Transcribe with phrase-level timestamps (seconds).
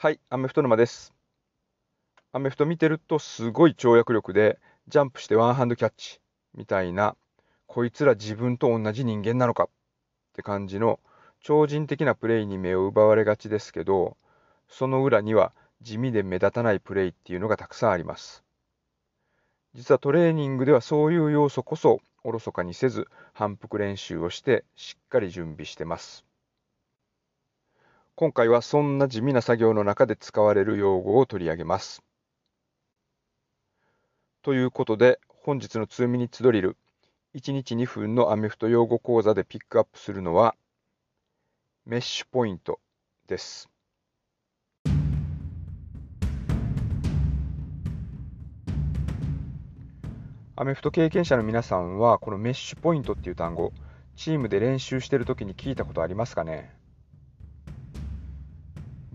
[0.00, 1.12] はい、アメフト沼です。
[2.30, 6.20] アメフト見てるとすごい跳躍力でジャンプしてワンハンドキャッチ
[6.54, 7.16] みたいな、
[7.66, 9.68] こいつら自分と同じ人間なのかっ
[10.36, 11.00] て感じの
[11.40, 14.16] 超人的なプレイに目を奪われがちですけど、
[14.68, 15.52] その裏には
[15.82, 18.44] 地味で目立たないプレイっていうのがたくさんあります。
[19.74, 26.27] 実はトレーニングではそういう要素こそおろそかにせず反復練習をしてしっかり準備してます。
[28.20, 32.02] 今回はそんな地味な作業の中で使われる用語を取り上げます。
[34.42, 36.76] ということで本日の2ミニッツドリル
[37.36, 40.56] 1日2分のアメフト用語講座でピックアップするのは
[41.86, 42.80] メッシュポイント
[43.28, 43.70] です。
[50.56, 53.72] アメフト経験者の皆さんはこのメッシュポイントっていう単語
[54.16, 56.74] チームで練習してる時に聞いたことありますかね？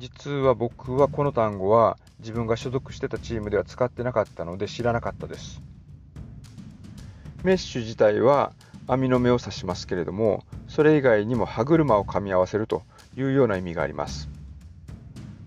[0.04, 5.62] 実は僕はこの単語は自分が所属してたチームでは使ってなかったので知らなかったです。
[7.46, 8.52] メッシュ自体は
[8.86, 12.84] 網の目を指しますけれどもそれ以外にも歯車を噛み合わせると
[13.16, 14.28] いうような意味があります。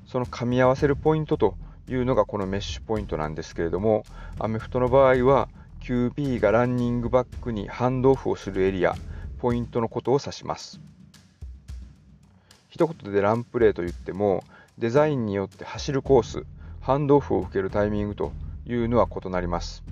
[0.06, 1.54] その噛み合わせるポイントと
[1.86, 4.04] いうのがこのメッシュポイントなんですけれども
[4.38, 5.50] アメフトの場合は
[5.82, 8.94] QB がランニングバックにハンドオフをするエリア
[9.38, 10.80] ポイントのことを指します。
[12.76, 14.44] 一言でランプレーといっても
[14.76, 16.44] デザインによって走るコース
[16.82, 18.32] ハンドオフを受けるタイミングと
[18.66, 19.82] いうのは異なります。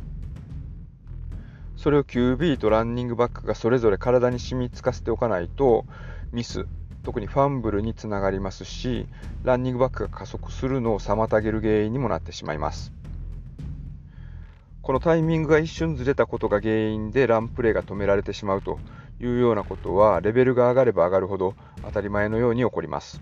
[1.79, 5.87] それを QB とランニングバックがそれぞれ体に染みつかせておかないと
[6.31, 6.67] ミス
[7.05, 9.07] 特にファンブルにつながりますし
[9.45, 12.93] ランニングバックが加速するのを妨げる原因にもなってしまいます。
[14.83, 18.79] このタイミングが一瞬ずれたことが原因でランプレーが止められてしまうと
[19.21, 23.21] いうようなことはレベルが上がれば上がるほど当たり前のように起こります。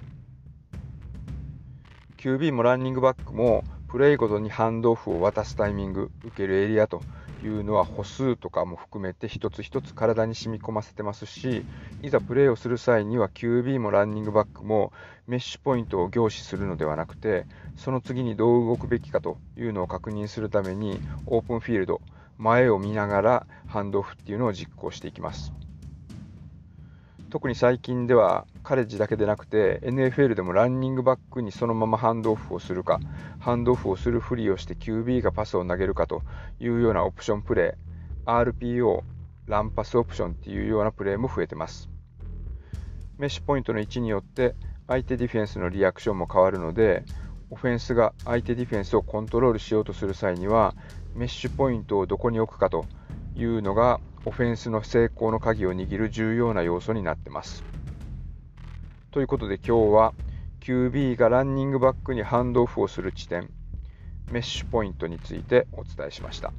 [2.17, 7.03] QB もランニングバックもプレイごとにハンドオフを渡すタイミング受けるエリアと
[7.45, 11.65] いうのは歩数とかも含めて一つ一つ体に染み込ませてますし
[12.03, 14.93] いざプレーをする際には QB もランニングバックも
[15.27, 17.45] メッシュポイントを凝視するのではなくて
[17.77, 22.01] その次にどう動くべきかというのを確認するためにオープンフィールド
[22.39, 25.53] 前を見ながらハンドオフっていうのを実行していきます。
[27.33, 33.01] 特に最近ではカレッジだけでなくて NFL でもランニングバックにそのままハンドオフをするか
[33.41, 36.21] ハンドオフをするふりをして QB がパスを投げるかと
[36.61, 39.01] いうようなオプションプレー RPO
[39.47, 41.89] ランパスオプションっていうようなプレーも増えてます。
[43.17, 44.55] メッシュポイントの位置によって
[44.87, 47.03] 相手ディフェンスのリアクションも変わるので
[47.49, 50.75] オフェンスが相手ディフェンスをコントロールしようとする際には
[51.15, 52.85] メッシュポイントをどこに置くかと
[53.35, 57.65] いうのがオフェンスの成功の鍵を握る重要な要素になってます。
[59.11, 60.15] ということで今日は
[60.61, 63.51] QB がランニングバックにハンドオフをする地点
[64.31, 66.53] メッシュポイントについてお伝えしました。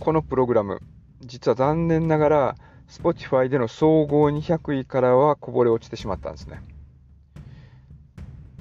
[0.00, 0.80] このプログラム
[1.20, 2.56] 実は残念ながら
[2.88, 6.62] Spotify での総合200位からはこぼれ落ちてしまったんですね。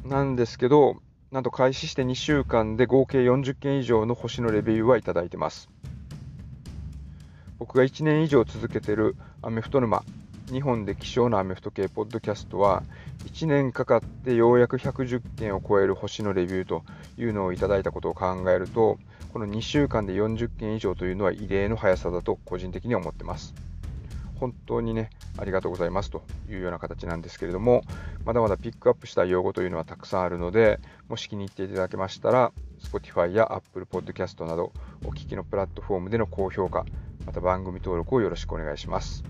[0.05, 0.97] なんですけど
[1.31, 5.69] なんと開始して2週間で合計40件以上の星のレビューはいただいてます。
[7.59, 10.03] 僕が1年以上続けてるアメフト沼、
[10.49, 12.83] 日本で希少なアメフト系ポッドキャストは、
[13.25, 16.83] 1年かかってようやく110件を超える星のレビューと
[17.17, 18.97] いうのをいただいたことを考えると、
[19.33, 23.53] この2週間で40件以上というのは異例の速さだと個人的に思ってます。
[24.39, 27.83] 本当にね、ありがとうございますというような形なんですけれども、
[28.23, 34.71] まだまだピックアップした用語というのはたくさんあるので、もし気に入っていただけましたら、Spotify や Apple Podcast など
[35.05, 36.85] お聞きのプラットフォームでの高評価、
[37.25, 39.23] また番組登録をよろしくお願いします。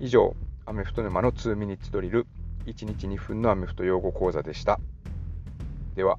[0.00, 0.34] 以上、
[0.66, 2.26] アメフト沼の2ミニッツドリル、
[2.66, 4.80] 1日2分のアメフト用語講座でした。
[5.94, 6.18] では。